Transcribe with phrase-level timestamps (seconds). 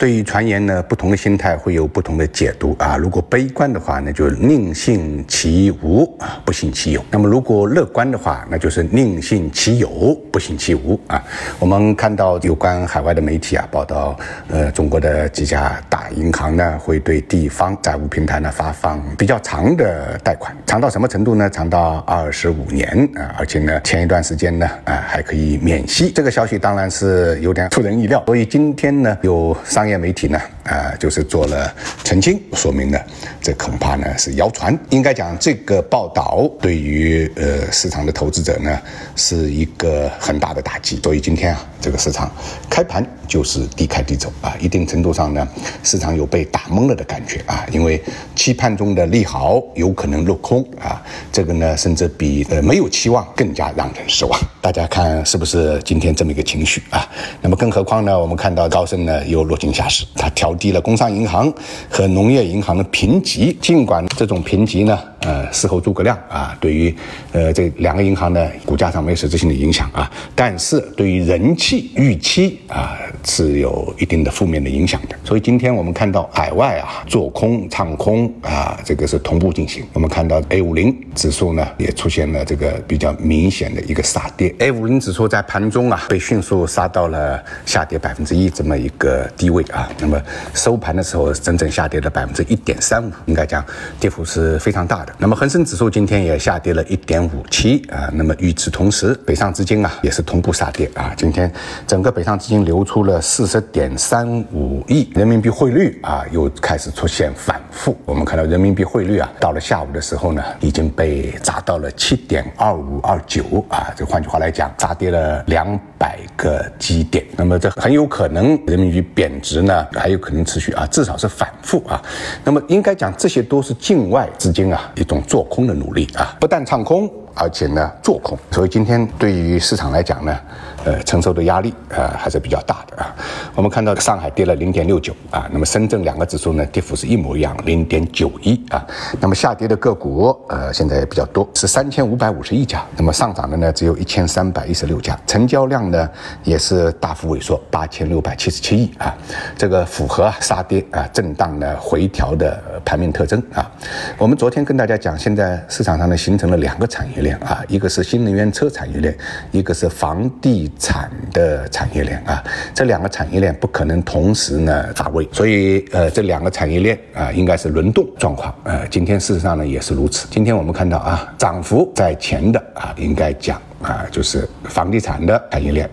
[0.00, 2.96] 对于传言呢，不同的心态会有不同的解读啊。
[2.96, 11.22] 如果悲观的话，那就宁信其无啊，不信其有；那么如果乐观的话，那就是宁信其有，不信其无啊。
[11.58, 14.16] 我们看到有关海外的媒体啊报道，
[14.48, 21.50] 呃，中国的几家大银行呢会对地方债务平台呢发放比较长的贷款，长到什么程度呢？
[21.50, 26.10] 长到二十五年啊，而且呢，前一段时间呢啊还可以免息。
[26.10, 29.89] 这个消息当然是有点出人意料，所以今天呢有商业。
[29.90, 31.74] 业媒体呢，啊，就是做了
[32.04, 32.98] 澄清，说明呢，
[33.42, 34.78] 这恐怕呢是谣传。
[34.90, 38.80] 应该讲，这个报道对于呃市场的投资者呢
[39.16, 41.00] 是一个很大的打击。
[41.02, 42.30] 所以今天啊，这个市场
[42.68, 45.48] 开盘就是低开低走啊，一定程度上呢，
[45.82, 48.00] 市场有被打懵了的感觉啊，因为
[48.36, 54.38] 期盼中的利好有可能落空啊，这个呢，甚至比呃没有期望更加让人失望。
[54.60, 57.04] 大家看是不是今天这么一个情绪啊？
[57.40, 59.80] 那么更何况呢，我们看到高盛呢又落井下。
[59.80, 61.52] 驾驶，它调低了工商银行
[61.88, 63.52] 和农业银行的评级。
[63.60, 66.94] 尽管这种评级呢，呃，事后诸葛亮啊，对于
[67.32, 75.16] 呃这两个银行的股价上没有实质性的影响啊，但是对于人气预期啊是有一定的负面的影响的。
[75.24, 79.84] 所以今天我们看到海外啊做空唱空啊，这个是同步进行。
[79.92, 84.54] 我们看到 A 五零指数呢也出现了这个比较明显的一个杀跌。
[84.58, 89.62] A 五零指数在盘中啊被迅速杀到了下跌百分之一这么一个低位。
[89.70, 90.20] 啊，那么
[90.54, 93.64] 收盘的时候整整下跌了百分之一点三五，应该讲
[94.00, 95.09] 跌幅是非常大的。
[95.18, 98.10] 那么恒生指数今天也下跌了一点五七啊。
[98.12, 101.12] 那么与此同时，北上资金啊也是同步杀跌啊。
[101.16, 101.52] 今天
[101.86, 107.96] 整个北上资金流出了四十点三五亿，人民币汇率啊又开始出现反负。
[108.04, 113.92] 我们看到人民币汇率啊，到了下午的时候呢，已经被砸到了七点二五二九啊。
[113.96, 117.24] 这换句话来讲，砸跌了两百个基点。
[117.36, 119.60] 那么这很有可能人民币贬值。
[119.62, 122.00] 呢还有可能持续啊，至少是反复啊。
[122.42, 127.10] 那么应该讲，这些都是境外资金啊一种做空的努力啊，不但唱空。
[127.40, 130.38] 而且呢，做空，所以今天对于市场来讲呢，
[130.84, 133.16] 呃，承受的压力呃还是比较大的啊。
[133.54, 138.86] 我们看到上海跌了零点六九啊，那么深圳两个指数呢跌幅是一模一样，零点九一啊。
[139.20, 146.06] 那么下跌的个股呃现在也比较多，是三千五百五十一家，那么上涨的呢只有一千三百一十六家，成交量呢
[146.44, 149.16] 也是大幅萎缩，八千六百七十七亿啊。
[149.56, 153.70] 这个符合杀跌啊震荡的回调的盘面特征啊。
[154.18, 157.20] 我们昨天跟大家讲，现在市场上呢形成了两个产业。
[157.20, 159.16] 链啊，一个是新能源车产业链，
[159.52, 162.42] 一个是房地产的产业链啊，
[162.74, 168.54] 这两个产业链不可能同时呢发威，所以呃，这两个产业链啊，应该是轮动状况。
[168.64, 170.26] 呃，今天事实上呢也是如此。
[170.30, 173.60] 今天我们看到啊，涨幅在前的啊，应该讲。
[173.82, 175.88] 啊，就是房地产的产业链，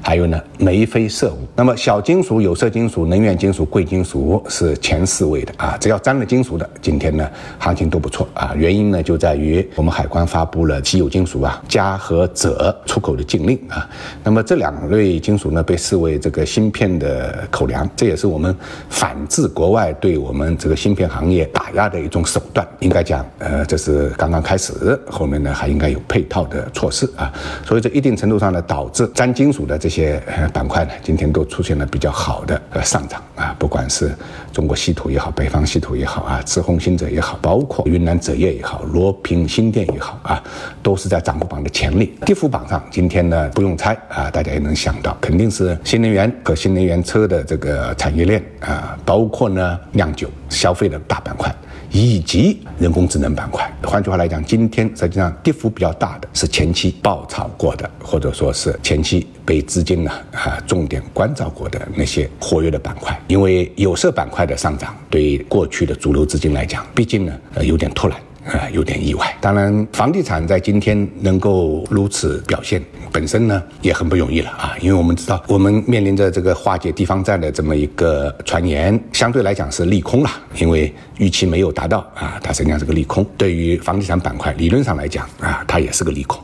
[0.00, 1.38] 还有呢，煤非色物。
[1.56, 5.76] 那么小金属、有色金属、能源金属、贵金属是前四位的啊。
[5.80, 8.52] 只要沾了金属的，今天呢行情都不错啊。
[8.56, 13.88] 原因呢就在于我们海关发布了稀有金属啊镓和锗出口的禁令啊。
[14.22, 18.56] 那么这两类金属呢被视为这个芯片的口粮，这也是我们
[18.88, 22.66] 反制国外对我们这个芯片行业打压的一种手段。
[22.78, 27.31] 应该讲，呃，这是刚刚开始，后面呢还应该有配套的措施啊。
[27.64, 30.22] 所以这一定程度上呢，导致沾金属的这些
[30.52, 34.14] 板块呢，今天都出现了比较好的呃上涨啊，不管是
[34.52, 40.42] 中国稀土也好，北方稀土也好啊，赤红新者也好，包括云南锗业也好，罗平新电也好啊，
[40.82, 42.08] 都是在涨幅榜的前列。
[42.24, 51.54] 跌幅榜上，今天呢不用猜啊，大家也能想到，肯定是新能源和新能源车的这个产业链啊，包括呢酿酒消费的大板块。
[51.94, 63.18] 以及人工智能板块，换句话来讲，今天实际上跌幅比较大的是前期爆炒过的，或者说是前期被资金呢啊重点关照过的那些活跃的板块。
[63.28, 68.16] 因为有色板块的上涨，对过去的主流资金来讲，毕竟呢呃有点突然。
[68.44, 69.32] 啊，有点意外。
[69.40, 72.82] 当然，房地产在今天能够如此表现，
[73.12, 74.74] 本身呢也很不容易了啊。
[74.80, 83.24] 因为我们知道，我们面临着这个化解地方债的这么一个传言，相对来讲是利空了，因为预期没有达到啊，它实际上是个利空。
[83.38, 86.42] 对于房地产板块，理论上来讲啊，它也是个利空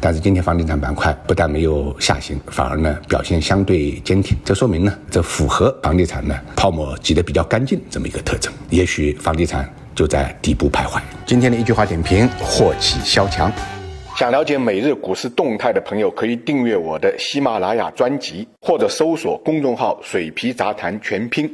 [0.00, 8.52] 但是今天房地产板块不但没有下行，反而呢表现相对坚挺，这说明呢，这符合房地产呢泡沫挤得比较干净这么一个特征。
[8.68, 9.68] 也许房地产。
[9.92, 10.98] 就在底部徘徊。
[11.26, 13.52] 今天的一句话点评：祸起萧墙。
[14.16, 21.50] 想了解每日股市动态的朋友，可以订阅我的喜马拉雅专辑，或者搜索公众号“水皮杂谈全拼”。